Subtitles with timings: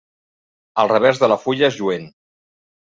[0.85, 2.13] El revers de la fulla és lluent.